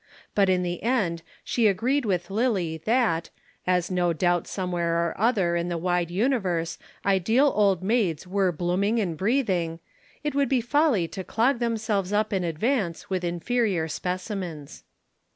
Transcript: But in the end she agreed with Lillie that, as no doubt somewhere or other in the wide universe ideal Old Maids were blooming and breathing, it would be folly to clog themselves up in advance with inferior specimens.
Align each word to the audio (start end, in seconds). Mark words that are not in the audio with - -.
But 0.33 0.49
in 0.49 0.63
the 0.63 0.81
end 0.81 1.21
she 1.43 1.67
agreed 1.67 2.05
with 2.05 2.31
Lillie 2.31 2.77
that, 2.85 3.29
as 3.67 3.91
no 3.91 4.13
doubt 4.13 4.47
somewhere 4.47 4.95
or 5.05 5.13
other 5.15 5.55
in 5.55 5.69
the 5.69 5.77
wide 5.77 6.09
universe 6.09 6.79
ideal 7.05 7.51
Old 7.55 7.83
Maids 7.83 8.25
were 8.25 8.51
blooming 8.51 8.99
and 8.99 9.15
breathing, 9.15 9.79
it 10.23 10.33
would 10.33 10.49
be 10.49 10.59
folly 10.59 11.07
to 11.09 11.23
clog 11.23 11.59
themselves 11.59 12.11
up 12.11 12.33
in 12.33 12.43
advance 12.43 13.11
with 13.11 13.23
inferior 13.23 13.87
specimens. 13.87 14.83